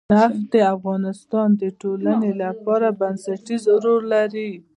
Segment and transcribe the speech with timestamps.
[0.13, 4.51] نفت د افغانستان د ټولنې لپاره بنسټيز رول لري.